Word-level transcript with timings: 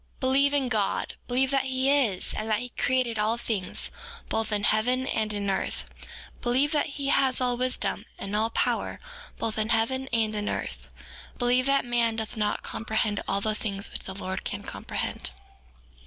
4:9 0.19 0.19
Believe 0.21 0.53
in 0.55 0.67
God; 0.67 1.13
believe 1.27 1.51
that 1.51 1.65
he 1.65 1.91
is, 2.07 2.33
and 2.33 2.49
that 2.49 2.57
he 2.57 2.69
created 2.69 3.19
all 3.19 3.37
things, 3.37 3.91
both 4.29 4.51
in 4.51 4.63
heaven 4.63 5.05
and 5.05 5.31
in 5.31 5.47
earth; 5.47 5.85
believe 6.41 6.71
that 6.71 6.87
he 6.97 7.09
has 7.09 7.39
all 7.39 7.55
wisdom, 7.55 8.05
and 8.17 8.35
all 8.35 8.49
power, 8.49 8.99
both 9.37 9.59
in 9.59 9.69
heaven 9.69 10.09
and 10.11 10.33
in 10.33 10.49
earth; 10.49 10.89
believe 11.37 11.67
that 11.67 11.85
man 11.85 12.15
doth 12.15 12.35
not 12.35 12.63
comprehend 12.63 13.21
all 13.27 13.41
the 13.41 13.53
things 13.53 13.91
which 13.91 14.05
the 14.05 14.15
Lord 14.15 14.43
can 14.43 14.63
comprehend. 14.63 15.29